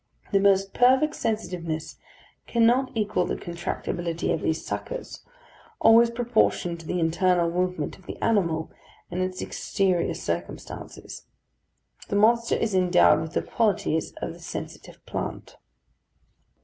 [0.31, 1.97] The most perfect sensitiveness
[2.47, 5.23] cannot equal the contractibility of these suckers;
[5.79, 8.71] always proportioned to the internal movement of the animal,
[9.11, 11.27] and its exterior circumstances.
[12.09, 15.57] The monster is endowed with the qualities of the sensitive plant.